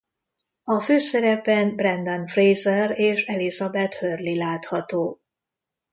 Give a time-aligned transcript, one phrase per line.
[0.63, 5.19] A főszerepben Brendan Fraser és Elizabeth Hurley látható.